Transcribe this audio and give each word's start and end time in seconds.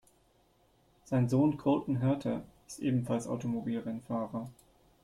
Sein 1.05 1.29
Sohn 1.29 1.59
Colton 1.59 1.97
Herta 1.99 2.41
ist 2.67 2.79
ebenfalls 2.79 3.27
Automobilrennfahrer. 3.27 4.49